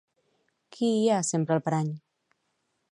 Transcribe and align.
Qui 0.77 0.89
hi 0.95 1.05
ha 1.17 1.21
sempre 1.29 1.57
al 1.57 1.63
parany? 1.69 1.95